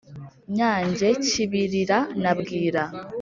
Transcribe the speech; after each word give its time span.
Nyange 0.55 1.07
Kibirira 1.27 1.99
na 2.21 2.31
Bwira 2.37 2.83